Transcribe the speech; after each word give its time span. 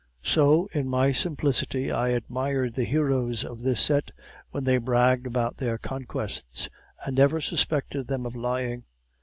"So 0.23 0.67
in 0.73 0.89
my 0.89 1.11
simplicity 1.11 1.91
I 1.91 2.07
admired 2.07 2.73
the 2.73 2.85
heroes 2.85 3.45
of 3.45 3.61
this 3.61 3.79
set 3.81 4.09
when 4.49 4.63
they 4.63 4.79
bragged 4.79 5.27
about 5.27 5.57
their 5.57 5.77
conquests, 5.77 6.69
and 7.05 7.15
never 7.15 7.39
suspected 7.39 8.07
them 8.07 8.25
of 8.25 8.35
lying. 8.35 8.85